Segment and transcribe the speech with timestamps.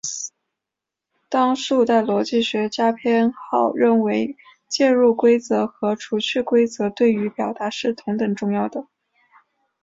[1.29, 4.35] 多数当代逻辑学家偏好认为
[4.67, 8.87] 介入规则和除去规则对于表达是同等重要的。